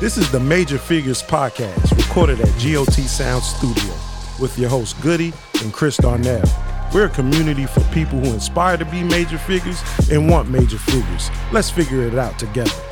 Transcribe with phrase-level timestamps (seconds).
[0.00, 3.92] This is the Major Figures Podcast, recorded at GOT Sound Studio
[4.40, 5.30] with your hosts Goody
[5.62, 6.42] and Chris Darnell.
[6.94, 11.30] We're a community for people who inspire to be major figures and want major figures.
[11.52, 12.89] Let's figure it out together.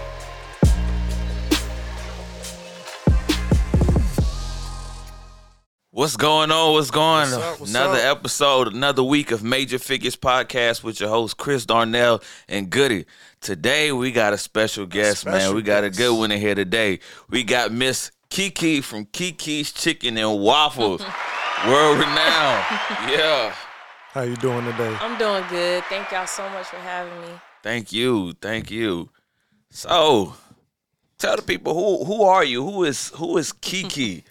[5.98, 6.74] What's going on?
[6.74, 7.20] What's going on?
[7.22, 7.58] What's up?
[7.58, 8.18] What's another up?
[8.18, 13.04] episode, another week of Major Figures Podcast with your host Chris Darnell and Goody.
[13.40, 15.40] Today we got a special guest, man.
[15.40, 17.00] special We got a good one in here today.
[17.28, 21.00] We got Miss Kiki from Kiki's Chicken and Waffles.
[21.66, 22.64] World renowned.
[23.10, 23.52] Yeah.
[24.12, 24.96] How you doing today?
[25.00, 25.82] I'm doing good.
[25.88, 27.40] Thank y'all so much for having me.
[27.64, 28.34] Thank you.
[28.34, 29.08] Thank you.
[29.70, 30.34] So
[31.18, 32.62] tell the people who who are you?
[32.62, 34.22] Who is who is Kiki?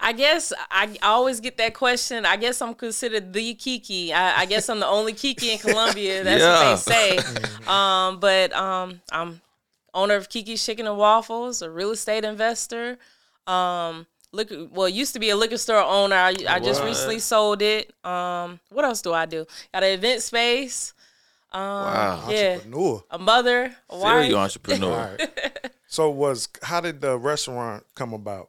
[0.00, 2.24] I guess I I always get that question.
[2.26, 4.12] I guess I'm considered the Kiki.
[4.12, 6.24] I, I guess I'm the only Kiki in Columbia.
[6.24, 6.72] That's Yeah.
[6.72, 7.40] what they say.
[7.70, 9.40] Um, but um, I'm
[9.94, 12.98] owner of Kiki's Chicken and Waffles, a real estate investor.
[13.46, 16.16] Um, liquor, well, used to be a liquor store owner.
[16.16, 17.92] I, I just recently sold it.
[18.04, 19.46] Um, what else do I do?
[19.72, 20.94] Got an event space.
[21.52, 22.24] Um, Wow.
[22.30, 23.04] Yeah, Entrepreneur.
[23.10, 24.34] a mother, a Feel wife.
[24.34, 24.92] entrepreneur.
[24.92, 25.70] All right.
[25.88, 28.48] So was how did the restaurant come about?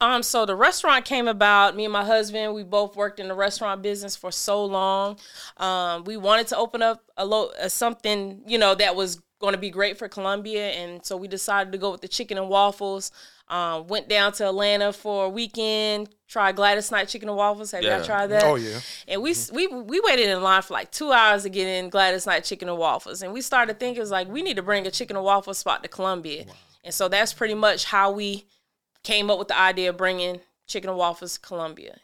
[0.00, 1.76] Um, so the restaurant came about.
[1.76, 5.18] Me and my husband, we both worked in the restaurant business for so long.
[5.56, 9.52] Um, we wanted to open up a lo- uh, something, you know, that was going
[9.52, 12.48] to be great for Columbia, and so we decided to go with the chicken and
[12.48, 13.12] waffles.
[13.48, 16.08] Um, went down to Atlanta for a weekend.
[16.26, 17.70] Tried Gladys Knight chicken and waffles.
[17.70, 17.98] Have Yeah.
[17.98, 18.42] y'all tried that?
[18.42, 18.80] Oh yeah.
[19.06, 22.26] And we we we waited in line for like two hours to get in Gladys
[22.26, 24.84] Knight Chicken and Waffles, and we started thinking it was like we need to bring
[24.86, 26.46] a chicken and waffle spot to Columbia,
[26.82, 28.46] and so that's pretty much how we
[29.06, 31.98] came up with the idea of bringing chicken and waffles to Columbia.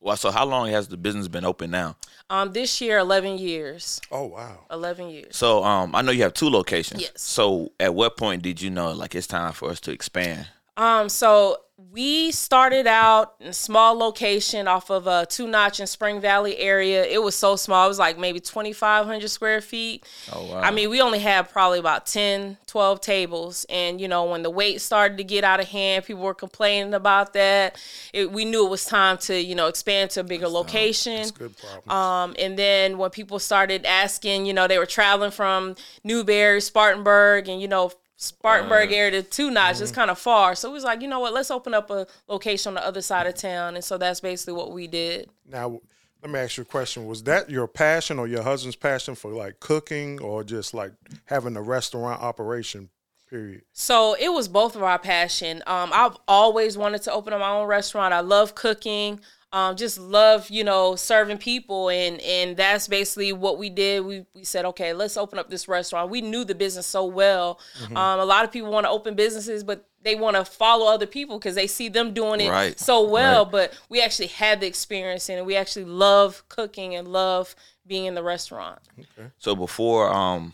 [0.00, 1.96] Well, so how long has the business been open now?
[2.30, 4.60] Um, this year, eleven years, Oh wow.
[4.70, 5.36] eleven years.
[5.36, 7.02] So um, I know you have two locations.
[7.02, 7.12] Yes.
[7.16, 10.48] So at what point did you know like it's time for us to expand?
[10.76, 11.58] Um, so
[11.92, 16.58] we started out in a small location off of a two notch in Spring Valley
[16.58, 17.04] area.
[17.04, 20.06] It was so small; it was like maybe twenty five hundred square feet.
[20.32, 20.60] Oh wow.
[20.60, 23.66] I mean, we only had probably about 10, 12 tables.
[23.70, 26.94] And, you know, when the wait started to get out of hand, people were complaining
[26.94, 27.80] about that.
[28.12, 31.16] It, we knew it was time to, you know, expand to a bigger location.
[31.16, 31.96] That's good problem.
[31.96, 37.48] Um, and then when people started asking, you know, they were traveling from Newberry, Spartanburg,
[37.48, 37.90] and, you know,
[38.22, 40.54] Spartanburg area to Two Notch is kind of far.
[40.54, 43.00] So we was like, you know what, let's open up a location on the other
[43.00, 43.76] side of town.
[43.76, 45.30] And so that's basically what we did.
[45.48, 45.80] Now,
[46.22, 47.06] let me ask you a question.
[47.06, 50.92] Was that your passion or your husband's passion for like cooking or just like
[51.24, 52.90] having a restaurant operation?
[53.30, 53.62] Period.
[53.72, 55.62] So it was both of our passion.
[55.66, 58.12] Um, I've always wanted to open up my own restaurant.
[58.12, 59.20] I love cooking.
[59.52, 64.04] Um, just love, you know, serving people, and and that's basically what we did.
[64.04, 66.08] We we said, okay, let's open up this restaurant.
[66.08, 67.58] We knew the business so well.
[67.88, 71.06] Um, a lot of people want to open businesses, but they want to follow other
[71.06, 72.78] people because they see them doing it Right.
[72.78, 73.42] so well.
[73.42, 73.52] Right.
[73.52, 75.44] But we actually had the experience in it.
[75.44, 77.54] We actually love cooking and love
[77.86, 78.78] being in the restaurant.
[78.98, 79.30] okay.
[79.38, 80.52] so before um,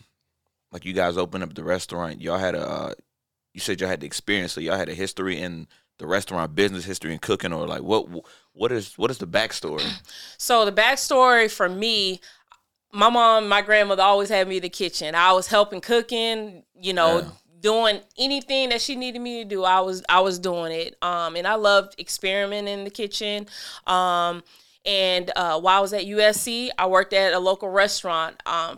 [0.71, 2.93] like you guys opened up the restaurant, y'all had a, uh,
[3.53, 5.67] you said y'all had the experience, so y'all had a history in
[5.99, 8.07] the restaurant business, history in cooking, or like what
[8.57, 9.81] what is what is the backstory?
[10.39, 12.21] So the backstory for me,
[12.91, 15.15] my mom, my grandmother always had me in the kitchen.
[15.15, 17.29] I was helping cooking, you know, Yeah.
[17.59, 19.63] doing anything that she needed me to do.
[19.63, 20.95] I was I was doing it.
[21.01, 23.47] Um, and I loved experimenting in the kitchen.
[23.87, 24.43] Um,
[24.85, 28.41] and uh, while I was at USC, I worked at a local restaurant.
[28.45, 28.77] Um,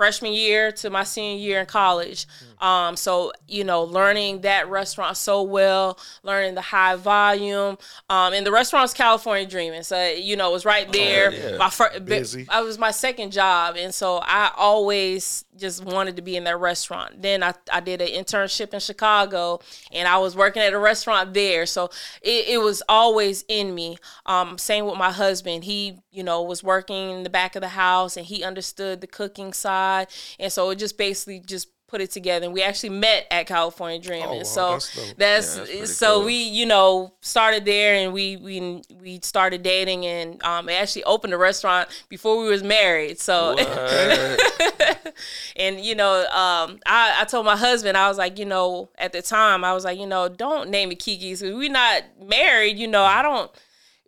[0.00, 2.26] freshman year to my senior year in college.
[2.58, 7.76] Um, so you know, learning that restaurant so well, learning the high volume,
[8.08, 9.82] um, and the restaurant's California Dreaming.
[9.82, 11.32] So you know, it was right there.
[11.32, 11.58] yeah.
[11.58, 12.46] My first, Busy.
[12.48, 16.58] I was my second job, and so I always just wanted to be in that
[16.58, 17.20] restaurant.
[17.20, 19.60] Then I, I did an internship in Chicago,
[19.92, 21.66] and I was working at a restaurant there.
[21.66, 21.90] So
[22.22, 23.98] it, it was always in me.
[24.24, 25.64] Um, same with my husband.
[25.64, 29.06] He, you know, was working in the back of the house, and he understood the
[29.06, 32.44] cooking side, and so it just basically just put it together.
[32.44, 34.28] And we actually met at California Dreaming.
[34.28, 35.16] Oh, wow, so that's dope.
[35.18, 36.24] that's, Yeah, that's so cool.
[36.26, 41.32] we you know started there and we we we started dating and um actually opened
[41.32, 43.56] a restaurant before we was married so
[45.56, 49.12] and you know um I, I told my husband i was like you know at
[49.12, 52.78] the time i was like you know don't name it kiki's 'cause We're not married
[52.78, 53.50] you know i don't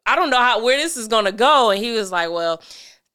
[0.06, 2.60] i don't know how where this is gonna go and he was like well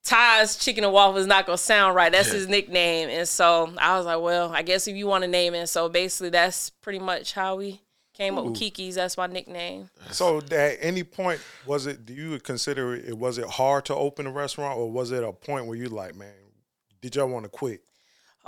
[0.07, 2.09] Ty's chicken and waffle is not gonna sound right.
[2.09, 5.27] That's his nickname, and so I was like, "Well, I guess if you want to
[5.27, 7.81] name it." So basically, that's pretty much how we
[8.13, 8.95] came up with Kiki's.
[8.95, 9.89] That's my nickname.
[10.11, 12.05] So at any point was it?
[12.05, 13.17] Do you consider it?
[13.17, 16.15] Was it hard to open a restaurant, or was it a point where you like,
[16.15, 16.33] man,
[17.01, 17.81] did y'all want to quit?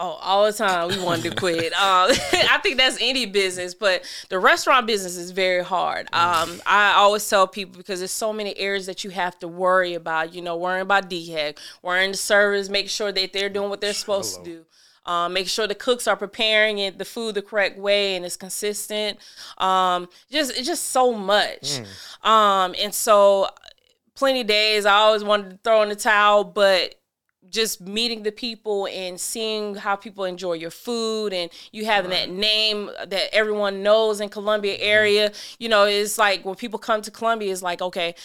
[0.01, 1.73] Oh, all the time we wanted to quit.
[1.79, 6.07] Um, I think that's any business, but the restaurant business is very hard.
[6.13, 9.93] Um, I always tell people because there's so many areas that you have to worry
[9.93, 10.33] about.
[10.33, 13.93] You know, worrying about DHEC, worrying the servers, make sure that they're doing what they're
[13.93, 14.45] supposed Hello.
[14.45, 14.65] to do.
[15.11, 18.37] Um, make sure the cooks are preparing it, the food the correct way and it's
[18.37, 19.17] consistent.
[19.57, 21.81] Um, just it's just so much.
[22.23, 22.27] Mm.
[22.27, 23.49] Um, and so
[24.15, 26.98] plenty days I always wanted to throw in the towel, but
[27.49, 32.27] just meeting the people and seeing how people enjoy your food and you having right.
[32.27, 34.87] that name that everyone knows in Columbia mm-hmm.
[34.87, 38.15] area, you know, it's like when people come to Columbia, it's like, okay,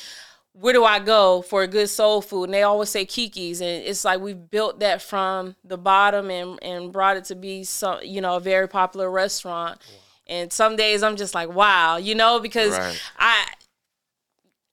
[0.52, 2.44] where do I go for a good soul food?
[2.44, 6.62] And they always say Kiki's, and it's like we've built that from the bottom and
[6.62, 9.78] and brought it to be some, you know, a very popular restaurant.
[9.78, 10.00] Wow.
[10.26, 13.02] And some days I'm just like, wow, you know, because right.
[13.18, 13.46] I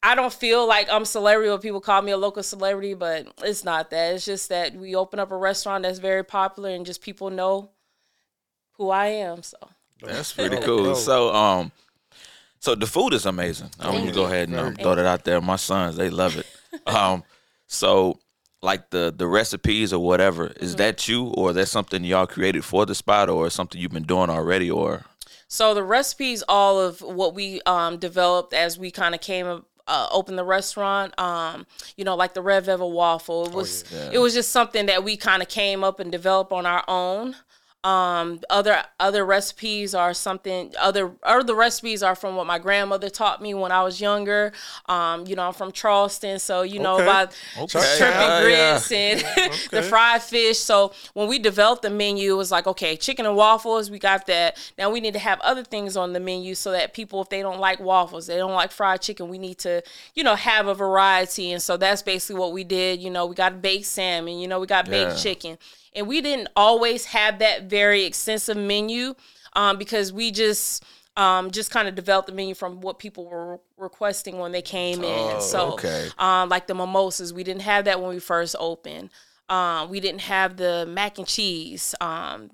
[0.04, 3.64] I don't feel like I'm celebrity or people call me a local celebrity, but it's
[3.64, 4.16] not that.
[4.16, 7.70] It's just that we open up a restaurant that's very popular and just people know
[8.74, 9.44] who I am.
[9.44, 9.58] So
[10.02, 10.96] that's pretty cool.
[10.96, 11.72] So um
[12.60, 13.70] so the food is amazing.
[13.80, 15.40] I'm gonna go ahead and um, throw that out there.
[15.40, 16.48] My sons, they love it.
[16.88, 17.24] um
[17.68, 18.20] so
[18.64, 20.78] like the the recipes or whatever, is mm-hmm.
[20.78, 24.04] that you or is that something y'all created for the spot or something you've been
[24.04, 25.06] doing already or
[25.52, 30.08] so the recipes, all of what we um, developed as we kind of came uh,
[30.12, 31.18] opened the restaurant.
[31.20, 31.68] Um,
[31.98, 33.46] you know, like the Red Velvet waffle.
[33.46, 34.10] It oh, was oh, yeah.
[34.14, 37.36] it was just something that we kind of came up and developed on our own.
[37.84, 43.42] Um, other other recipes are something other other recipes are from what my grandmother taught
[43.42, 44.54] me when I was younger.
[44.86, 47.80] Um, you know, I'm from Charleston, so you know about okay.
[47.98, 48.98] turkey grits yeah.
[48.98, 49.58] and okay.
[49.72, 50.60] the fried fish.
[50.60, 54.28] So when we developed the menu, it was like, okay, chicken and waffles, we got
[54.28, 54.58] that.
[54.78, 57.42] Now we need to have other things on the menu so that people, if they
[57.42, 59.82] don't like waffles, they don't like fried chicken, we need to,
[60.14, 61.52] you know, have a variety.
[61.52, 63.02] And so that's basically what we did.
[63.02, 65.18] You know, we got baked salmon, you know, we got baked yeah.
[65.18, 65.58] chicken
[65.94, 69.14] and we didn't always have that very extensive menu
[69.54, 70.84] um, because we just
[71.18, 75.04] um, just kind of developed the menu from what people were requesting when they came
[75.04, 75.36] in.
[75.36, 76.08] Oh, so, okay.
[76.18, 79.10] um, like the mimosas, we didn't have that when we first opened.
[79.50, 82.52] Um, we didn't have the mac and cheese um,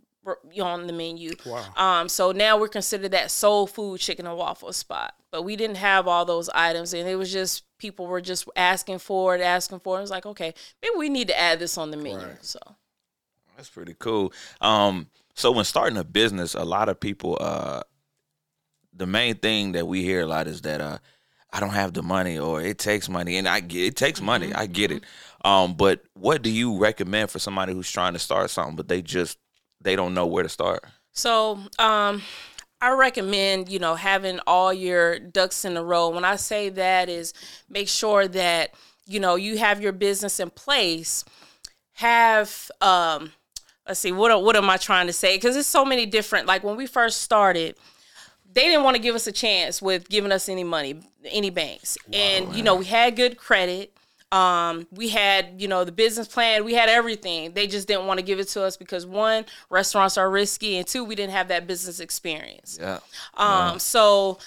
[0.59, 1.33] on the menu.
[1.45, 1.65] Wow.
[1.75, 5.13] Um, so now we're considered that soul food chicken and waffle spot.
[5.31, 8.99] But we didn't have all those items, and it was just people were just asking
[8.99, 9.99] for it, asking for it.
[9.99, 12.25] It was like, okay, maybe we need to add this on the menu.
[12.25, 12.43] Right.
[12.43, 12.59] So
[13.57, 14.31] that's pretty cool.
[14.61, 17.81] Um, so when starting a business, a lot of people, uh,
[18.93, 20.99] the main thing that we hear a lot is that uh,
[21.51, 24.47] I don't have the money or it takes money, and I get it takes money.
[24.47, 24.59] Mm-hmm.
[24.59, 25.03] I get it.
[25.43, 29.01] Um, but what do you recommend for somebody who's trying to start something, but they
[29.01, 29.37] just
[29.81, 30.83] they don't know where to start?
[31.13, 32.21] So, um,
[32.79, 36.09] I recommend, you know, having all your ducks in a row.
[36.09, 37.33] When I say that is
[37.69, 38.71] make sure that,
[39.07, 41.25] you know, you have your business in place,
[41.93, 43.31] have um
[43.87, 45.35] let's see what what am I trying to say?
[45.37, 46.47] Because there's so many different.
[46.47, 47.75] Like when we first started,
[48.53, 51.97] they didn't want to give us a chance with giving us any money, any banks,
[52.07, 52.57] wow, and man.
[52.57, 53.93] you know we had good credit.
[54.29, 57.53] Um, we had, you know, the business plan, we had everything.
[57.53, 60.85] They just didn't want to give it to us because one, restaurants are risky, and
[60.85, 62.77] two, we didn't have that business experience.
[62.79, 62.99] Yeah.
[63.35, 63.77] Um, yeah.
[63.77, 64.39] so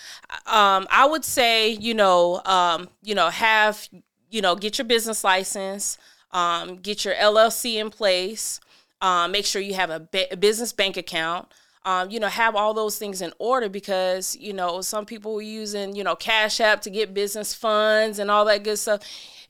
[0.47, 3.89] um, I would say, you know, um, you know, have,
[4.29, 5.97] you know, get your business license,
[6.33, 8.61] um, get your LLC in place.
[9.03, 11.49] Um, make sure you have a, ba- a business bank account.
[11.87, 15.43] Um, you know, have all those things in order because you know some people are
[15.43, 19.01] using you know Cash App to get business funds and all that good stuff.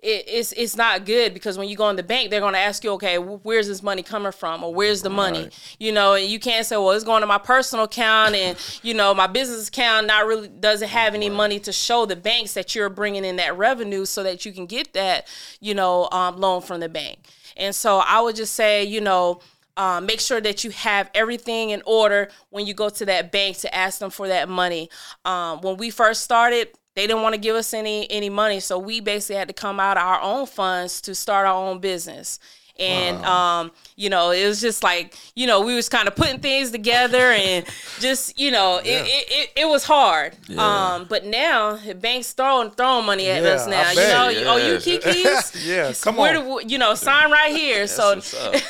[0.00, 2.60] It, it's it's not good because when you go in the bank, they're going to
[2.60, 5.76] ask you, okay, where's this money coming from, or where's the money, right.
[5.80, 8.94] you know, and you can't say, well, it's going to my personal account, and you
[8.94, 11.36] know, my business account not really doesn't have any right.
[11.36, 14.66] money to show the banks that you're bringing in that revenue so that you can
[14.66, 15.26] get that,
[15.58, 17.18] you know, um, loan from the bank.
[17.60, 19.40] And so I would just say, you know,
[19.76, 23.58] um, make sure that you have everything in order when you go to that bank
[23.58, 24.90] to ask them for that money.
[25.24, 28.78] Um, when we first started, they didn't want to give us any any money, so
[28.78, 32.40] we basically had to come out of our own funds to start our own business
[32.80, 33.60] and wow.
[33.60, 36.70] um, you know, it was just like you know we was kind of putting things
[36.70, 37.66] together and
[37.98, 39.02] just you know yeah.
[39.02, 40.36] it, it, it, it, was hard.
[40.48, 40.94] Yeah.
[40.94, 43.90] Um, but now banks throwing throwing money at yeah, us now.
[44.28, 47.86] You know, oh you Kiki's, yeah, come on, you know, sign right here.
[47.86, 48.20] so,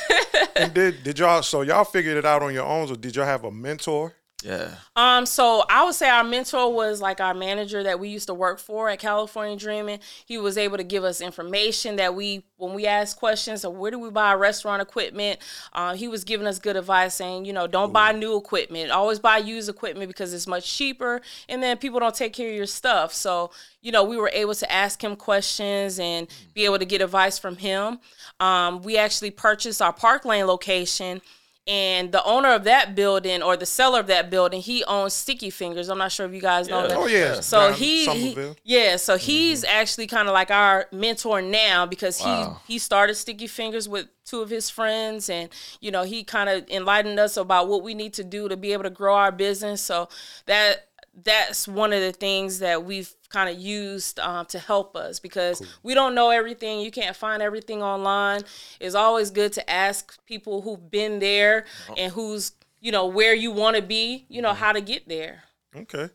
[0.55, 3.25] and did did y'all so y'all figured it out on your own, or did y'all
[3.25, 4.13] have a mentor?
[4.43, 4.75] Yeah.
[4.95, 5.25] Um.
[5.25, 8.59] So I would say our mentor was like our manager that we used to work
[8.59, 9.99] for at California Dreaming.
[10.25, 13.91] He was able to give us information that we, when we asked questions of where
[13.91, 15.39] do we buy restaurant equipment,
[15.73, 17.93] uh, he was giving us good advice, saying you know don't Ooh.
[17.93, 22.15] buy new equipment, always buy used equipment because it's much cheaper, and then people don't
[22.15, 23.13] take care of your stuff.
[23.13, 27.01] So you know we were able to ask him questions and be able to get
[27.01, 27.99] advice from him.
[28.39, 31.21] Um, we actually purchased our Park Lane location
[31.67, 35.51] and the owner of that building or the seller of that building, he owns Sticky
[35.51, 35.89] Fingers.
[35.89, 36.87] I'm not sure if you guys know Yeah.
[36.87, 36.97] that.
[36.97, 37.39] Oh yeah.
[37.41, 39.25] So down he, he yeah, so mm-hmm.
[39.25, 42.59] he's actually kind of like our mentor now because Wow.
[42.65, 45.49] he he started Sticky Fingers with two of his friends and
[45.81, 48.73] you know he kind of enlightened us about what we need to do to be
[48.73, 49.81] able to grow our business.
[49.81, 50.09] So
[50.47, 55.19] that that's one of the things that we've kind of used um, to help us
[55.19, 56.79] because we don't know everything.
[56.79, 58.41] You can't find everything online.
[58.79, 61.65] It's always good to ask people who've been there
[61.97, 64.25] and who's you know where you want to be.
[64.29, 65.43] You know how to get there.
[65.75, 66.09] Okay.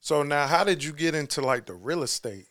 [0.00, 2.46] So now, how did you get into like the real estate?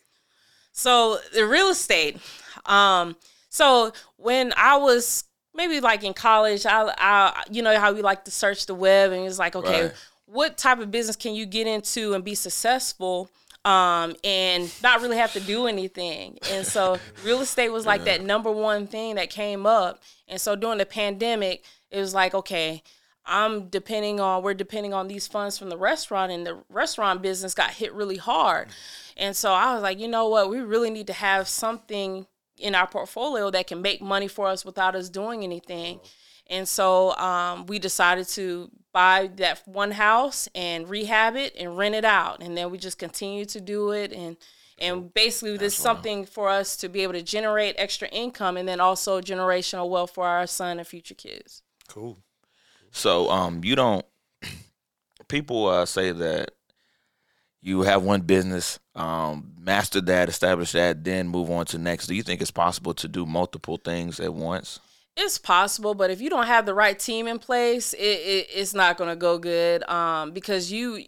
[0.72, 2.18] So the real estate.
[2.66, 3.16] Um,
[3.50, 5.24] so when I was
[5.56, 9.12] maybe like in college, I, I you know how we like to search the web
[9.12, 9.94] and it's like, okay, Right.
[10.28, 13.30] What type of business can you get into and be successful?
[13.66, 16.38] Um, and not really have to do anything.
[16.52, 20.02] And so real estate was like that number one thing that came up.
[20.30, 22.82] And so during the pandemic, it was like, okay,
[23.28, 27.54] I'm depending on we're depending on these funds from the restaurant and the restaurant business
[27.54, 28.70] got hit really hard.
[29.18, 32.26] And so I was like, you know what, we really need to have something
[32.58, 36.00] in our portfolio that can make money for us without us doing anything.
[36.50, 41.96] And so um, we decided to buy that one house and rehab it and rent
[41.96, 42.42] it out.
[42.42, 44.38] And then we just continue to do it and
[44.80, 48.68] and basically this is something for us to be able to generate extra income and
[48.68, 51.64] then also generational wealth for our son and future kids.
[51.88, 52.20] Cool.
[52.92, 54.06] So um, you don't.
[55.28, 56.52] People uh, say that
[57.62, 62.08] you have one business, um, master that, establish that, then move on to next.
[62.08, 64.80] Do you think it's possible to do multiple things at once?
[65.20, 68.76] It's possible, but if you don't have the right team in place, it, it it's
[68.76, 69.82] not gonna go good.
[69.90, 71.06] Um, because you,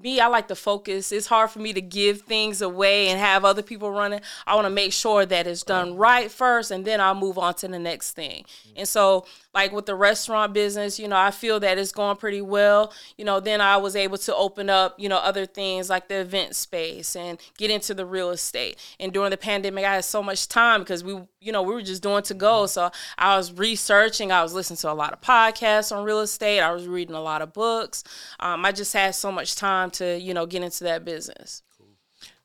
[0.00, 1.12] me, I like to focus.
[1.12, 4.20] It's hard for me to give things away and have other people running.
[4.46, 7.54] I want to make sure that it's done right first, and then I'll move on
[7.56, 8.44] to the next thing.
[8.74, 12.40] And so, like with the restaurant business, you know, I feel that it's going pretty
[12.40, 12.92] well.
[13.18, 16.20] You know, then I was able to open up, you know, other things like the
[16.20, 18.78] event space and get into the real estate.
[18.98, 21.82] And during the pandemic, I had so much time because we, you know, we were
[21.82, 22.64] just doing to go.
[22.64, 26.60] So I was researching, I was listening to a lot of podcasts on real estate,
[26.60, 28.04] I was reading a lot of books.
[28.40, 31.62] Um, I just had so much time to, you know, get into that business.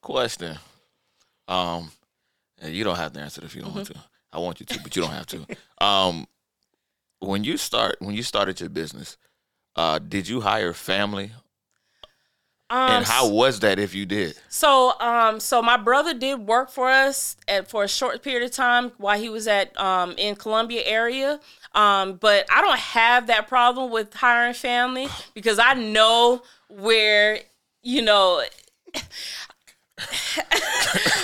[0.01, 0.57] Question.
[1.47, 1.91] Um,
[2.59, 3.95] and you don't have to answer it if you don't want to.
[4.31, 5.45] I want you to, but you don't have to.
[5.79, 6.25] Um,
[7.19, 9.15] when you start, when you started your business,
[9.75, 11.31] uh, did you hire family?
[12.69, 14.35] Um, And how was that if you did?
[14.49, 18.51] So, um, so my brother did work for us at, for a short period of
[18.51, 21.39] time while he was at um, in Columbia area.
[21.73, 27.39] Um, but I don't have that problem with hiring family because I know where
[27.83, 28.43] you know.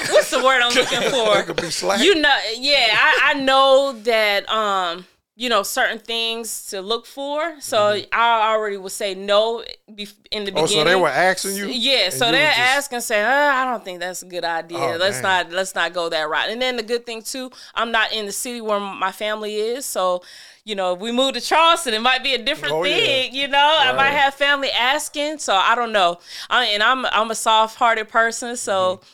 [0.09, 1.95] What's the word I'm looking for?
[2.01, 7.59] You know yeah I, I know that um you know certain things to look for
[7.59, 10.57] so i already would say no in the Mm-hmm.
[10.57, 11.65] oh, beginning so they were asking you?
[11.67, 14.97] yeah so they're just- asking saying uh, i don't think that's a good idea Oh,
[14.97, 15.47] let's man.
[15.47, 18.25] not let's not go that route and then the good thing too i'm not in
[18.27, 20.21] the city where my family is so
[20.65, 22.95] you know if we move to charleston it might be a different Oh, yeah.
[22.95, 27.05] thing you know i might have family asking so i don't know I, and i'm
[27.07, 29.09] i'm a soft-hearted person so Mm-hmm.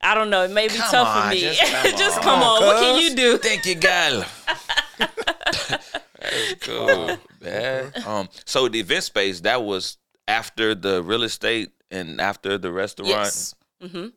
[0.00, 0.44] I don't know.
[0.44, 1.40] It may be Come tough on, for me.
[1.40, 2.22] just come Just on.
[2.22, 2.62] come on.
[2.64, 3.38] What can you do?
[3.38, 4.24] Thank you, girl.
[6.20, 7.92] That's cool, man.
[8.06, 13.10] Um, so the event space that was after the real estate and after the restaurant.
[13.10, 13.54] Yes.
[13.80, 14.08] hmm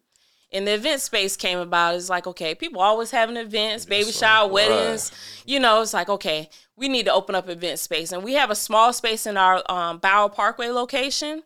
[0.52, 1.96] And the event space came about.
[1.96, 5.12] It's like, okay, people always having events, baby shower, weddings.
[5.46, 8.12] You know, it's like, okay, we need to open up event space.
[8.12, 11.44] And we have a small space in our um, Bower Parkway location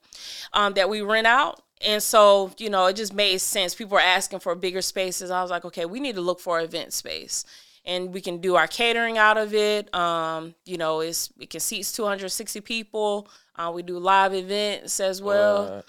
[0.54, 1.62] um, that we rent out.
[1.86, 3.76] And so, you know, it just made sense.
[3.76, 5.30] People were asking for bigger spaces.
[5.30, 7.46] I was like, okay, we need to look for event space.
[7.84, 9.94] And we can do our catering out of it.
[9.94, 13.30] Um, you know, it's it can seats 260 people.
[13.56, 15.68] Uh, we do live events as well.
[15.68, 15.82] Uh,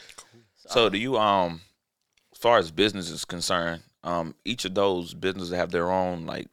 [0.57, 1.63] so do you um,
[2.33, 6.49] as far as business is concerned, um, each of those businesses have their own like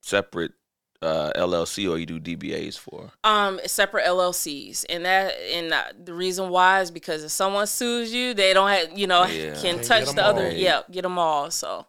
[0.00, 0.52] separate
[1.02, 3.10] uh LLC or you do DBAs for?
[3.24, 8.12] um separate LLCs and that and uh, the reason why is because if someone sues
[8.12, 9.54] you they don't have you know Yeah.
[9.54, 10.52] can Can't touch get 'em the other all.
[10.52, 11.86] yeah get them all so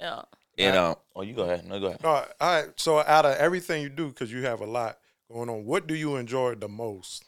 [0.00, 0.22] yeah
[0.58, 1.66] And uh, oh, you go ahead.
[1.66, 2.02] No, go ahead.
[2.02, 2.68] No, all right.
[2.76, 4.96] So out of everything you do, because you have a lot
[5.30, 7.24] going on, what do you enjoy the most?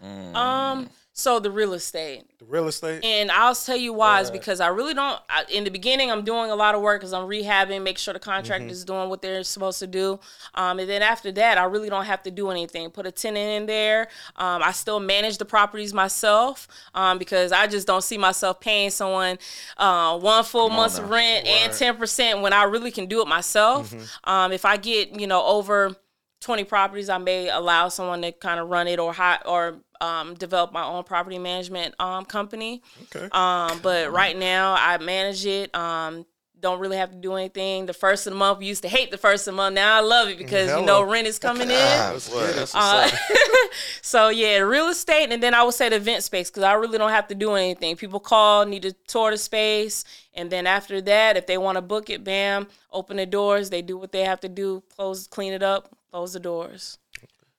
[0.00, 0.36] Mm.
[0.36, 3.04] um so the real estate The real estate?
[3.04, 5.20] And I'll tell you why is because I really don't.
[5.28, 8.14] I, in the beginning, I'm doing a lot of work because I'm rehabbing, make sure
[8.14, 8.70] the contractor Mm-hmm.
[8.70, 10.20] is doing what they're supposed to do.
[10.54, 12.90] Um, and then after that, I really don't have to do anything.
[12.90, 14.02] Put a tenant in there.
[14.36, 18.90] Um, I still manage the properties myself um, because I just don't see myself paying
[18.90, 19.38] someone
[19.76, 21.06] uh, one full month's now.
[21.06, 23.90] rent and ten percent when I really can do it myself.
[23.90, 24.30] Mm-hmm.
[24.30, 25.96] Um, if I get you know over
[26.40, 30.34] 20 properties, I may allow someone to kind of run it or hire, or um,
[30.34, 32.82] develop my own property management um, company.
[33.14, 33.28] Okay.
[33.32, 35.74] Um, but right now, I manage it.
[35.74, 36.26] Um,
[36.60, 37.86] don't really have to do anything.
[37.86, 39.74] The first of the month, we used to hate the first of the month.
[39.74, 41.68] Now I love it because you know rent is coming in.
[41.68, 43.08] That's what's Uh,
[44.02, 46.98] so yeah, real estate, and then I would say the event space because I really
[46.98, 47.96] don't have to do anything.
[47.96, 50.04] People call, need to tour the space,
[50.34, 53.70] and then after that, if they want to book it, bam, open the doors.
[53.70, 56.98] They do what they have to do, close, clean it up, close the doors.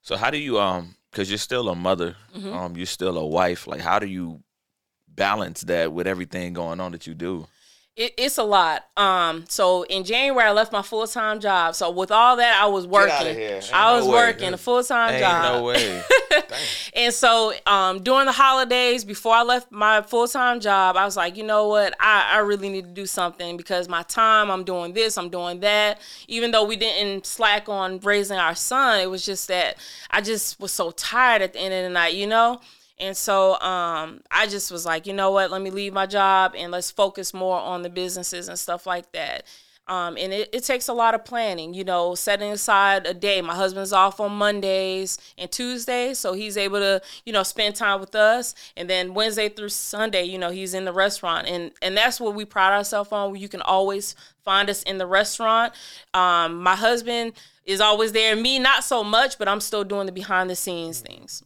[0.02, 2.54] So how do you um because you're still a mother, Mm-hmm.
[2.54, 3.68] um, you're still a wife.
[3.68, 4.42] Like how do you
[5.08, 7.48] balance that with everything going on that you do?
[7.96, 8.86] It, it's a lot.
[8.96, 11.76] Um, so in January, I left my full time job.
[11.76, 13.14] So with all that, I was working.
[13.14, 13.56] outta here.
[13.56, 14.14] Ain't I no was way.
[14.14, 15.54] working a full time job.
[15.56, 16.02] no way.
[16.94, 21.16] And so um, during the holidays, before I left my full time job, I was
[21.16, 21.96] like, you know what?
[22.00, 25.60] I, I really need to do something because my time, I'm doing this, I'm doing
[25.62, 26.00] that.
[26.28, 29.78] Even though we didn't slack on raising our son, it was just that
[30.12, 32.60] I just was so tired at the end of the night, you know?
[33.00, 35.52] And so um, I just was like, you know what?
[35.52, 39.12] Let me leave my job and let's focus more on the businesses and stuff like
[39.14, 39.46] that.
[39.90, 43.42] Um, and it, it takes a lot of planning, you know, setting aside a day.
[43.42, 48.00] My husband's off on Mondays and Tuesdays, so he's able to, you know, spend time
[48.00, 48.54] with us.
[48.78, 52.36] And then Wednesday through Sunday, you know, he's in the restaurant, and and that's what
[52.36, 53.36] we pride ourselves on.
[53.36, 54.16] You can always
[54.46, 55.74] find us in the restaurant.
[56.14, 57.34] Um, my husband
[57.66, 61.00] is always there, me not so much, but I'm still doing the behind the scenes
[61.00, 61.44] things.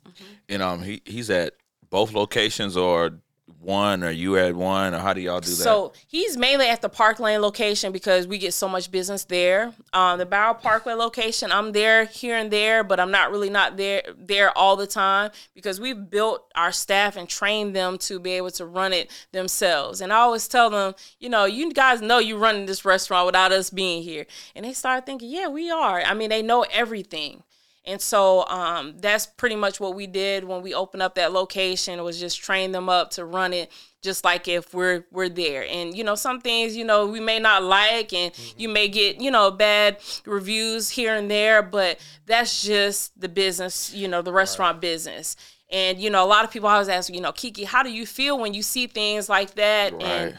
[0.49, 1.53] and um he he's at
[1.89, 3.19] both locations or
[3.63, 5.55] one or you at one or how do y'all do that?
[5.55, 9.73] So he's mainly at the Park Lane location because we get so much business there.
[9.93, 13.77] Um, the Bower Parkway location, I'm there here and there, but I'm not really not
[13.77, 18.31] there there all the time because we've built our staff and trained them to be
[18.31, 20.01] able to run it themselves.
[20.01, 23.51] And I always tell them, you know, you guys know you're running this restaurant without
[23.51, 26.01] us being here, and they start thinking, yeah, we are.
[26.01, 27.43] I mean, they know everything.
[27.85, 32.01] And so um, that's pretty much what we did when we opened up that location.
[32.03, 33.71] Was just train them up to run it
[34.01, 35.65] just like if we're we're there.
[35.69, 39.19] And you know, some things you know we may not like, and you may get
[39.19, 43.93] you know bad reviews here and there, but that's just the business.
[43.93, 45.35] You know, the restaurant business.
[45.69, 48.05] And you know, a lot of people always ask, you know, Kiki, how do you
[48.05, 49.91] feel when you see things like that?
[49.93, 50.03] Right.
[50.03, 50.37] And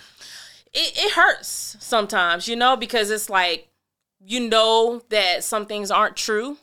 [0.72, 3.68] it, it hurts sometimes, you know, because it's like
[4.26, 6.56] you know that some things aren't true.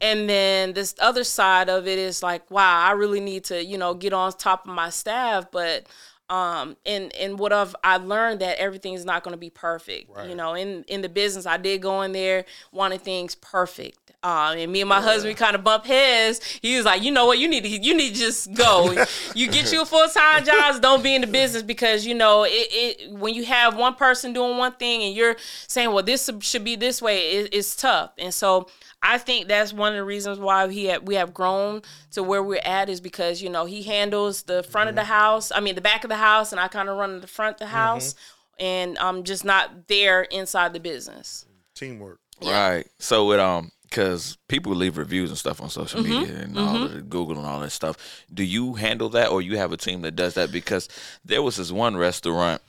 [0.00, 3.78] And then this other side of it is like, wow, I really need to, you
[3.78, 5.50] know, get on top of my staff.
[5.50, 5.86] But
[6.30, 10.10] um and and what I've I learned that everything is not gonna be perfect.
[10.28, 14.08] You know, in in the business I did go in there wanting things perfect.
[14.20, 16.44] Uh, and me and my husband kind of bump heads.
[16.60, 18.90] He was like, you know what, you need to you need to just go.
[19.34, 22.42] you get you a full time job, don't be in the business because you know
[22.44, 25.36] it, it when you have one person doing one thing and you're
[25.68, 28.10] saying, well, this should be this way, it, it's tough.
[28.18, 28.68] And so
[29.02, 31.82] I think that's one of the reasons why he had, we have grown
[32.12, 35.52] to where we're at is because you know he handles the front of the house,
[35.54, 37.58] I mean the back of the house, and I kind of run the front of
[37.60, 38.14] the house,
[38.58, 41.46] and I'm just not there inside the business.
[41.74, 42.18] Teamwork.
[42.42, 42.86] Right.
[42.98, 46.20] So with um, because people leave reviews and stuff on social Mm-hmm.
[46.20, 48.24] media and all the Google and all that stuff.
[48.32, 50.52] Do you handle that, or you have a team that does that?
[50.52, 50.88] Because
[51.24, 52.60] there was this one restaurant.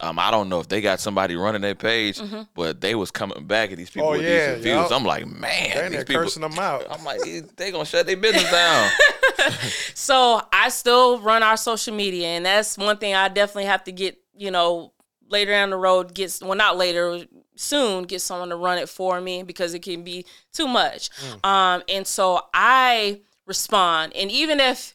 [0.00, 2.42] Um, I don't know if they got somebody running their page, Mm-hmm.
[2.54, 4.74] but they was coming back at these people Oh, with yeah, these reviews.
[4.90, 4.92] yup.
[4.92, 6.22] I'm like, man, They in these people.
[6.22, 6.86] cursing them out.
[6.90, 7.20] I'm like,
[7.56, 8.90] they gonna shut their business down.
[9.94, 13.92] So I still run our social media, and that's one thing I definitely have to
[13.92, 14.18] get.
[14.38, 14.92] You know,
[15.28, 17.24] later down the road, gets well, not later,
[17.56, 21.08] soon, get someone to run it for me because it can be too much.
[21.42, 24.94] Um, and so I respond, and even if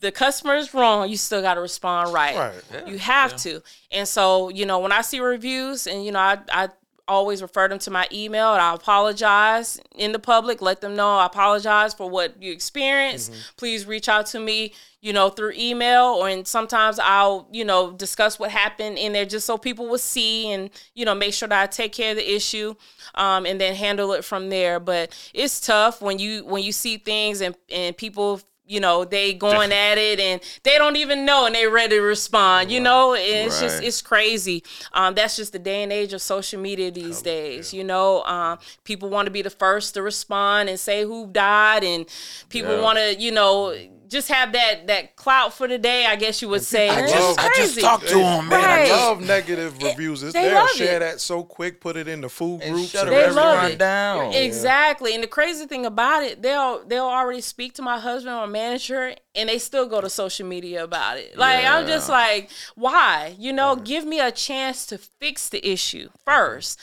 [0.00, 2.36] the customer is wrong, you still got to respond right.
[2.36, 2.88] Right.
[2.88, 3.62] You have to.
[3.90, 6.68] And so, you know, when I see reviews and, you know, I, I
[7.08, 11.18] always refer them to my email and I apologize in the public, let them know
[11.18, 13.32] I apologize for what you experienced.
[13.56, 17.92] Please reach out to me, you know, through email or and sometimes I'll, you know,
[17.92, 21.48] discuss what happened in there just so people will see and, you know, make sure
[21.48, 22.74] that I take care of the issue
[23.14, 24.80] um, and then handle it from there.
[24.80, 29.32] But it's tough when you when you see things and, and people you know they
[29.32, 33.14] going at it and they don't even know and they ready to respond you know?
[33.16, 34.62] It's just it's crazy.
[34.92, 38.22] Um that's just the day and age of social media these days you know?
[38.24, 42.06] Um people want to be the first to respond and say who died and
[42.48, 42.82] people Yeah.
[42.82, 43.74] want to you know
[44.08, 47.38] just have that that clout for the day i guess you would say I just-
[47.38, 48.62] I crazy talked to him, man.
[48.64, 48.90] Right.
[48.90, 50.22] I love negative reviews.
[50.22, 51.00] It's, they they'll love share it.
[51.00, 52.90] that so quick, put it in the food And groups.
[52.90, 53.78] shut and a They love it.
[53.78, 54.32] down.
[54.34, 55.14] Exactly.
[55.14, 59.14] And the crazy thing about it, they'll they'll already speak to my husband or manager
[59.34, 61.36] and they still go to social media about it.
[61.36, 63.34] Like I'm just like, why?
[63.38, 66.78] You know, give me a chance to fix the issue first.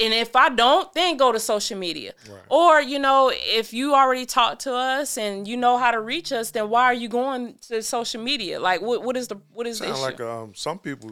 [0.00, 2.12] And if I don't, then go to social media.
[2.30, 2.40] Right.
[2.48, 6.30] Or, you know, if you already talked to us and you know how to reach
[6.32, 8.60] us, then why are you going to social media?
[8.60, 10.04] Like what what is the what is the Sound issue?
[10.04, 11.10] like um, some people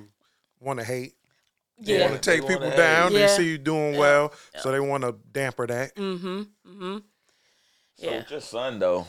[0.61, 1.14] want to hate.
[1.79, 2.09] They yeah.
[2.09, 2.77] want to take They wanna people hate.
[2.77, 3.12] down.
[3.12, 3.27] They Yeah.
[3.37, 5.94] see you doing well, so they want to damper that.
[5.94, 6.38] Mm-hmm.
[6.66, 6.96] Mm-hmm.
[7.96, 8.16] So Yeah.
[8.18, 9.07] with your son though,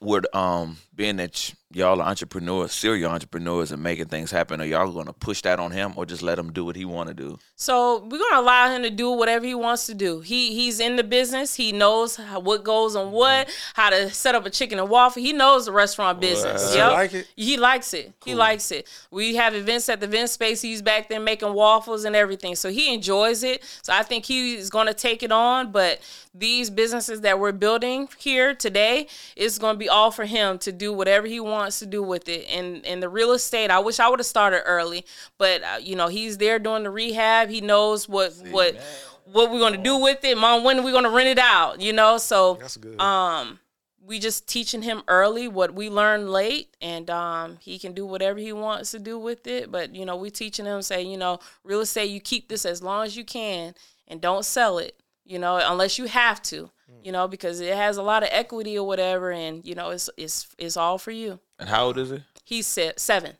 [0.00, 4.64] would um being that y- y'all are entrepreneurs, serial entrepreneurs, and making things happen, are
[4.64, 7.14] y'all gonna push that on him or just let him do what he want to
[7.14, 7.38] do?
[7.56, 10.20] So we're gonna allow him to do whatever he wants to do.
[10.20, 11.54] He he's in the business.
[11.56, 13.80] He knows how, what goes on what, mm-hmm.
[13.80, 15.22] how to set up a chicken and waffle.
[15.22, 16.62] He knows the restaurant business.
[16.62, 16.92] Does he Yep.
[16.92, 17.28] like it?
[17.36, 18.12] He likes it.
[18.24, 18.88] He likes it.
[19.10, 20.60] We have events at the event space.
[20.60, 22.54] He's back there making waffles and everything.
[22.54, 23.62] So he enjoys it.
[23.82, 25.72] So I think he's going to take it on.
[25.72, 26.00] But
[26.34, 29.06] these businesses that we're building here today
[29.36, 32.28] is going to be all for him to do whatever he wants to do with
[32.28, 32.46] it.
[32.50, 35.04] And and the real estate, I wish I would have started early,
[35.38, 37.48] but uh, you know he's there doing the rehab.
[37.48, 38.76] He knows what what
[39.24, 40.36] what we're going to do with it.
[40.36, 41.80] Mom, when are we going to rent it out?
[41.80, 43.00] You know, so That's good.
[43.00, 43.60] um
[44.04, 48.38] we just teaching him early what we learned late and um he can do whatever
[48.40, 51.38] he wants to do with it but you know we teaching him say you know
[51.62, 53.72] real estate you keep this as long as you can
[54.08, 56.68] and don't sell it you know unless you have to
[57.02, 60.08] you know because it has a lot of equity or whatever and you know it's
[60.16, 62.18] it's it's all for you And how old is he?
[62.44, 63.32] he's se- seven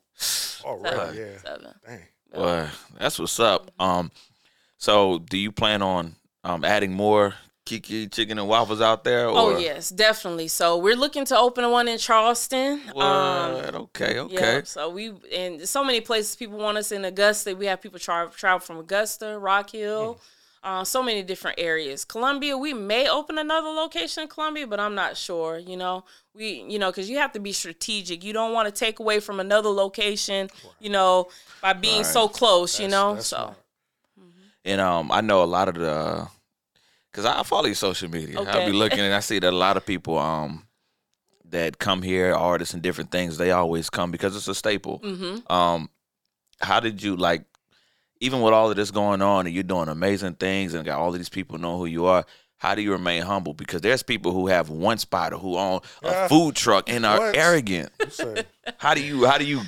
[0.65, 1.39] All right, yeah.
[1.45, 2.01] seven Dang.
[2.35, 3.71] Well, that's what's up.
[3.79, 4.11] Um,
[4.79, 7.35] so do you plan on um adding more
[7.65, 9.29] Kiki chicken and waffles out there?
[9.29, 9.39] Or?
[9.39, 13.75] oh yes definitely so we're looking to open one in charleston um What?
[13.75, 14.35] okay, okay.
[14.57, 17.55] Yeah, so we and so many places people want us in Augusta.
[17.55, 20.19] We have people travel travel from Augusta, Rock Hill,
[20.65, 22.05] uh, so many different areas.
[22.05, 25.59] Columbia, we may open another location in Columbia, but I'm not sure.
[25.59, 28.23] You know, we you know because you have to be strategic.
[28.25, 30.49] You don't want to take away from another location.
[30.81, 31.29] You know,
[31.61, 32.79] by being so close.
[32.81, 33.57] you know, That's so smart.
[34.65, 36.29] And um, I know a lot of the,
[37.13, 38.39] cause I follow your social media.
[38.39, 38.49] Okay.
[38.51, 40.65] I'll be looking and I see that a lot of people um
[41.51, 44.99] that come here, artists and different things, they always come because it's a staple.
[44.99, 45.91] hmm Um,
[46.61, 47.45] how did you like,
[48.23, 51.09] even with all of this going on and you're doing amazing things and got all
[51.09, 52.25] of these people know who you are?
[52.57, 53.55] How do you remain humble?
[53.55, 56.29] Because there's people who have one spot or who own a Yeah.
[56.29, 57.37] food truck and are What?
[57.37, 57.91] arrogant.
[58.79, 59.63] How do you how do you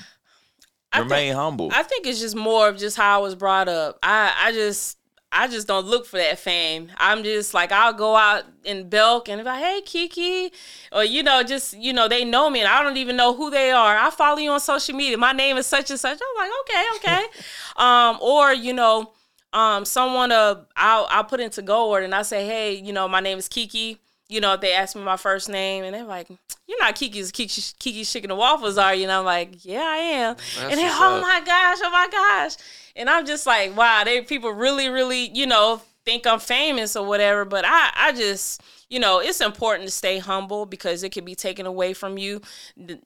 [0.93, 1.71] I remain humble?
[1.73, 3.99] I think it's just more of just how I was brought up.
[4.03, 4.97] I I just
[5.35, 6.93] I just don't look for that fame.
[6.97, 10.53] I'm just like I'll go out in Belk and be like, hey Kiki,
[10.93, 13.51] or you know, just you know, they know me and I don't even know who
[13.51, 13.99] they are.
[13.99, 15.19] I follow you on social media.
[15.19, 16.19] My name is such and such.
[16.19, 17.25] I'm like, okay, okay.
[17.77, 19.13] um, or you know,
[19.53, 23.21] um, someone uh, I'll I'll put into Gold and I say, hey, you know, my
[23.21, 23.99] name is Kiki.
[24.29, 26.29] You know, if they ask me my first name and they're like,
[26.67, 29.05] you're not Kiki's Kiki, Kiki's Chicken and Waffles, are you?
[29.05, 30.37] And I'm like, yeah, I am.
[30.61, 31.23] and then, oh up.
[31.23, 32.57] my gosh, oh my gosh.
[32.97, 37.07] And I'm just like, wow, they people really, really, you know, think I'm famous or
[37.07, 37.45] whatever.
[37.45, 41.35] But I, I just, you know, it's important to stay humble because it can be
[41.35, 42.41] taken away from you,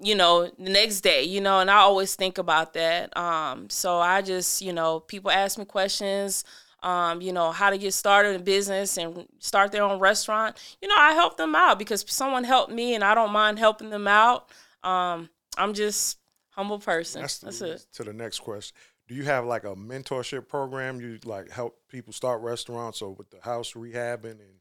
[0.01, 3.17] you know, the next day, you know, and I always think about that.
[3.17, 6.45] Um, so I just, you know, people ask me questions,
[6.83, 10.57] um, you know, how to get started in business and start their own restaurant.
[10.81, 13.91] You know, I help them out because someone helped me and I don't mind helping
[13.91, 14.51] them out.
[14.85, 16.19] Um, I'm just
[16.51, 17.23] humble person.
[17.23, 17.87] that's, That's, the, it.
[17.95, 18.77] to the next question.
[19.09, 21.01] Do you have like a mentorship program?
[21.01, 24.58] You like help people start restaurants or with the house rehabbing and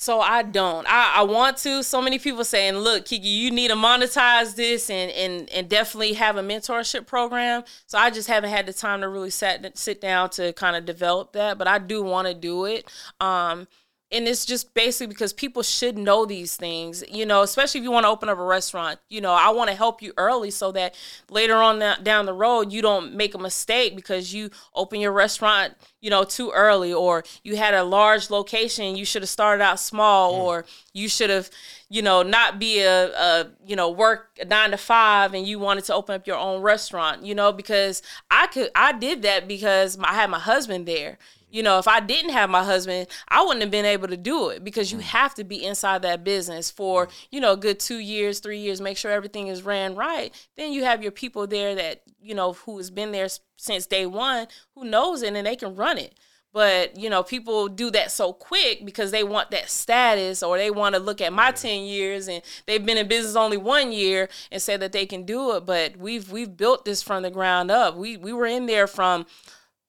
[0.00, 0.86] So I don't.
[0.88, 1.82] I, I want to.
[1.82, 6.12] So many people saying, "Look, Kiki, you need to monetize this and and and definitely
[6.12, 10.00] have a mentorship program." So I just haven't had the time to really sit sit
[10.00, 12.88] down to kind of develop that, but I do want to do it.
[13.20, 13.66] Um,
[14.10, 17.90] and it's just basically because people should know these things, you know, especially if you
[17.90, 18.98] want to open up a restaurant.
[19.10, 20.94] You know, I want to help you early so that
[21.28, 25.74] later on down the road you don't make a mistake because you open your restaurant,
[26.00, 29.78] you know, too early or you had a large location, you should have started out
[29.78, 30.38] small mm.
[30.38, 31.50] or you should have,
[31.90, 35.58] you know, not be a, a you know, work a 9 to 5 and you
[35.58, 39.46] wanted to open up your own restaurant, you know, because I could I did that
[39.46, 41.18] because I had my husband there.
[41.50, 44.48] You know, if I didn't have my husband, I wouldn't have been able to do
[44.50, 45.02] it because you mm.
[45.02, 47.26] have to be inside that business for, mm.
[47.30, 50.34] you know, a good two years, three years, make sure everything is ran right.
[50.56, 54.06] Then you have your people there that, you know, who has been there since day
[54.06, 56.14] one, who knows it and they can run it.
[56.52, 60.70] But, you know, people do that so quick because they want that status or they
[60.70, 64.28] want to look at my 10 years and they've been in business only one year
[64.50, 65.66] and say that they can do it.
[65.66, 67.96] But we've we've built this from the ground up.
[67.96, 69.26] We we were in there from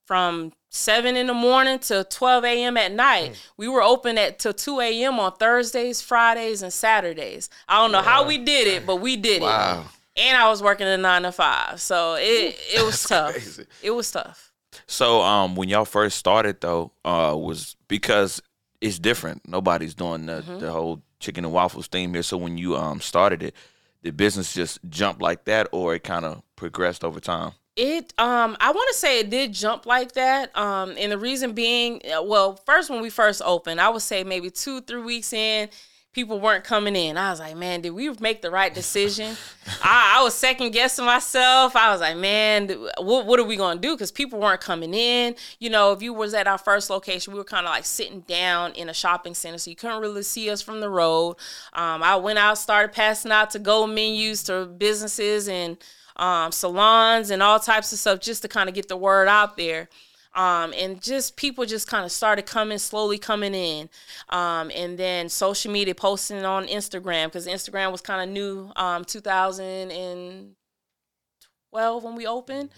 [0.06, 2.78] from 7 in the morning to 12 a.m.
[2.78, 3.40] at night.
[3.58, 5.20] We were open at till 2 a.m.
[5.20, 7.50] on Thursdays, Fridays, and Saturdays.
[7.68, 9.82] I don't know how we did it, but we did Wow.
[10.16, 10.22] it.
[10.22, 11.80] And I was working a nine to five.
[11.82, 13.32] So it it was tough.
[13.32, 13.66] crazy.
[13.82, 14.52] It was tough.
[14.86, 18.42] So um, when y'all first started though, uh, was because
[18.82, 19.48] it's different.
[19.48, 20.60] Nobody's doing the, Mm-hmm.
[20.60, 22.24] the whole chicken and waffles theme here.
[22.24, 23.56] So when you um started it,
[24.04, 27.52] the business just jumped like that, or it kind of progressed over time.
[27.80, 30.56] It um I want to say it did jump like that.
[30.58, 34.26] Um and the reason being uh, well, first when we first opened, I would say
[34.26, 35.70] maybe 2 3 weeks in,
[36.12, 37.16] people weren't coming in.
[37.18, 39.38] I was like, "Man, did we make the right decision?"
[39.82, 41.74] I, I was second guessing myself.
[41.74, 44.94] I was like, "Man, what what are we going to do cuz people weren't coming
[44.94, 47.86] in." You know, if you was at our first location, we were kind of like
[47.86, 51.38] sitting down in a shopping center, so you couldn't really see us from the road.
[51.72, 55.78] Um I went out started passing out to go menus to businesses and
[56.20, 59.58] um, salons and all types of stuff just to kind of get the word out
[59.58, 59.90] there.
[60.36, 63.90] Um, and just people just kind of started coming slowly coming in.
[64.30, 69.06] Um, and then social media posting on instagram because instagram was kind of new um,
[69.06, 72.70] 2012 when we opened.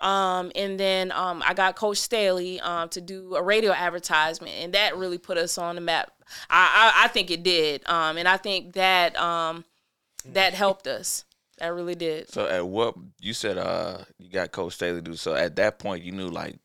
[0.00, 4.74] Um, and then um, i got coach staley um, to do a radio advertisement and
[4.74, 6.10] that really put us on the map.
[6.50, 7.88] I, I, I think it did.
[7.88, 9.64] Um, and i think that um,
[10.32, 11.24] that helped us
[11.58, 15.14] that really did So at what you said, uh, you got Coach Staley do.
[15.14, 16.58] So at that point, you knew like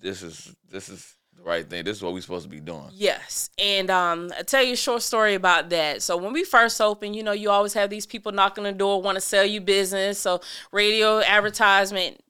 [0.00, 1.84] this is this is the right thing.
[1.84, 2.90] This is what we're supposed to be doing.
[2.92, 3.50] Yes.
[3.58, 6.02] And um, I'll tell you a short story about that.
[6.02, 9.02] So when we first opened, you know, you always have these people knocking the door,
[9.02, 10.18] want to sell you business.
[10.18, 10.40] So
[10.72, 12.20] radio advertisement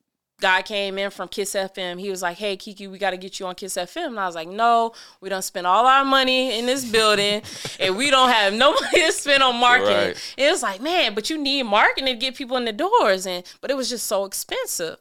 [0.40, 1.98] guy came in from Kiss FM.
[2.00, 4.08] He was like, Hey Kiki, we gotta get you on Kiss FM.
[4.08, 7.42] And I was like, No, we don't spend all our money in this building
[7.80, 9.94] and we don't have no money to spend on marketing.
[9.94, 10.34] Right.
[10.36, 13.44] It was like, man, but you need marketing to get people in the doors and
[13.60, 14.98] but it was just so expensive.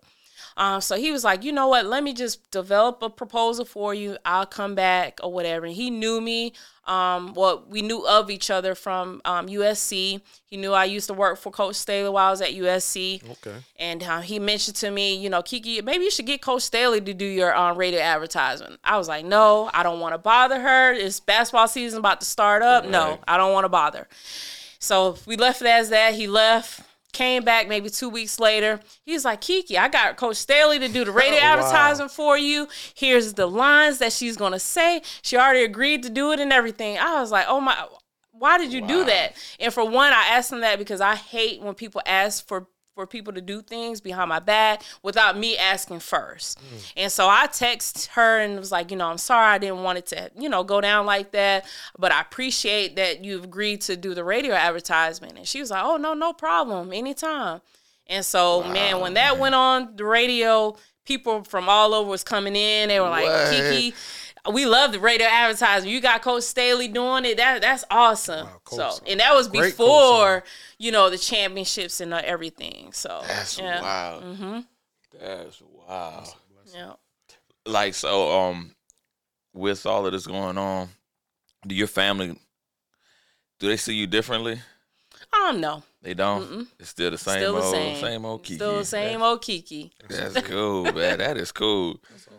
[0.58, 1.86] Um, so he was like, you know what?
[1.86, 4.18] Let me just develop a proposal for you.
[4.26, 5.66] I'll come back or whatever.
[5.66, 6.54] And he knew me.
[6.86, 10.20] Um, well, we knew of each other from um, USC.
[10.46, 13.24] He knew I used to work for Coach Staley while I was at USC.
[13.32, 13.56] Okay.
[13.78, 17.00] And uh, he mentioned to me, you know, Kiki, maybe you should get Coach Staley
[17.00, 18.80] to do your um, radio advertisement.
[18.84, 20.94] I was like, no, I don't want to bother her.
[20.94, 22.86] It's basketball season about to start up.
[22.86, 24.08] No, I don't want to bother.
[24.80, 26.16] So we left it as that.
[26.16, 26.82] He left,
[27.14, 28.80] came back maybe two weeks later.
[29.06, 31.54] He's like, Kiki, I got Coach Staley to do the radio Wow.
[31.54, 32.68] advertising for you.
[32.96, 35.02] Here's the lines that she's gonna say.
[35.22, 36.98] She already agreed to do it and everything.
[36.98, 37.78] I was like, oh my
[38.36, 39.36] why did you do that?
[39.60, 43.08] And for one, I asked him that because I hate when people ask for for
[43.08, 46.60] people to do things behind my back without me asking first.
[46.60, 46.94] Mm.
[46.98, 49.98] And so I text her and was like, you know, I'm sorry I didn't want
[49.98, 51.66] it to, you know, go down like that,
[51.98, 55.38] but I appreciate that you've agreed to do the radio advertisement.
[55.38, 56.94] And she was like, "Oh, no, no problem.
[56.94, 57.62] Anytime."
[58.08, 60.76] And so, man, when that went on the radio,
[61.06, 62.90] people from all over was coming in.
[62.90, 63.52] They were like, What?
[63.52, 63.96] "Kiki,
[64.52, 65.90] we love the radio advertising.
[65.90, 67.38] You got Coach Staley doing it.
[67.38, 70.44] That that's awesome." Wow, Coach- so, and that was great before
[70.78, 72.92] you know the championships and uh, everything.
[72.92, 74.24] So That's yeah, wild.
[74.24, 74.60] Mm-hmm.
[75.20, 76.36] That's wild.
[76.74, 76.94] yeah.
[77.66, 78.72] Like so, um,
[79.54, 80.90] with all of this going on,
[81.66, 82.38] do your family
[83.64, 84.60] do they see you differently?
[85.32, 85.84] I don't know.
[86.02, 86.44] They don't.
[86.44, 86.68] Mm-mm.
[86.80, 88.02] It's still the same Still the old, same.
[88.02, 88.56] same old Kiki.
[88.56, 89.94] Still the same old Kiki.
[90.10, 91.20] That's cool, man.
[91.20, 91.98] That is cool.
[92.10, 92.33] That's awesome.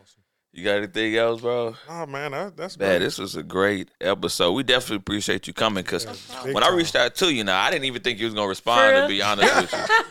[0.54, 1.74] You got anything else, bro?
[1.88, 2.98] Oh man, that, that's Man, great.
[3.00, 4.52] this was a great episode.
[4.52, 6.04] We definitely appreciate you coming because
[6.44, 8.46] Big when I reached out to you, now I didn't even think you was gonna
[8.46, 8.94] respond.
[8.94, 9.08] To real?
[9.08, 10.04] be honest with you,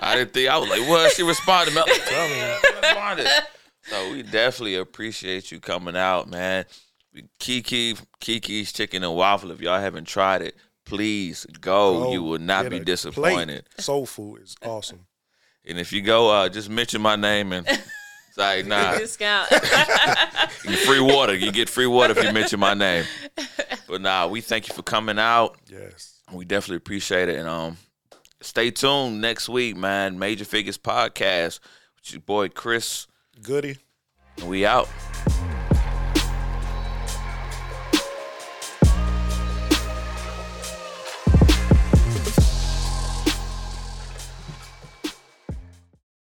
[0.00, 1.74] I didn't think I was like, "What?" She responded.
[1.74, 1.84] Man.
[1.86, 2.56] Tell me.
[2.80, 3.28] responded.
[3.82, 6.64] So we definitely appreciate you coming out, man.
[7.38, 9.50] Kiki, Kiki's Chicken and Waffle.
[9.50, 12.04] If y'all haven't tried it, please go.
[12.04, 13.66] Go you will not be disappointed.
[13.66, 13.84] plate.
[13.84, 15.06] Soul food is awesome.
[15.68, 17.66] And if you go, uh, just mention my name and
[18.36, 19.50] it's like, nah, Discount.
[20.64, 21.34] you get free water.
[21.34, 23.04] You get free water if you mention my name.
[23.88, 25.58] But nah, we thank you for coming out.
[25.68, 26.20] Yes.
[26.32, 27.38] We definitely appreciate it.
[27.38, 27.76] And um,
[28.40, 30.18] stay tuned next week, man.
[30.18, 31.60] Major Figures Podcast
[31.94, 33.06] with your boy Chris.
[33.40, 33.76] Goody.
[34.38, 34.88] And we out.